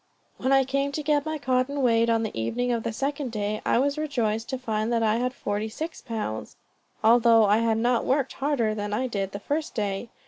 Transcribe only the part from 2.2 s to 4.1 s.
the evening of the second day, I was